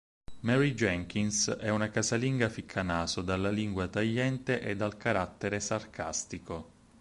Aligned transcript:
Mary 0.39 0.73
Jenkins 0.73 1.47
è 1.59 1.69
una 1.69 1.91
casalinga 1.91 2.49
ficcanaso, 2.49 3.21
dalla 3.21 3.51
lingua 3.51 3.87
tagliente 3.87 4.59
e 4.59 4.75
dal 4.75 4.97
carattere 4.97 5.59
sarcastico. 5.59 6.71